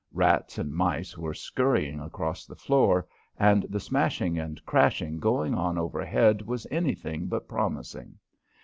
Rats 0.13 0.57
and 0.57 0.73
mice 0.73 1.15
were 1.15 1.35
scurrying 1.35 1.99
across 1.99 2.47
the 2.47 2.55
floor, 2.55 3.05
and 3.37 3.67
the 3.69 3.79
smashing 3.79 4.39
and 4.39 4.59
crashing 4.65 5.19
going 5.19 5.53
on 5.53 5.77
overhead 5.77 6.41
was 6.41 6.65
anything 6.71 7.27
but 7.27 7.47
promising. 7.47 8.17